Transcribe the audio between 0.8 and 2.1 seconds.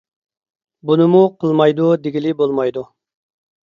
بۇنىمۇ قىلمايدۇ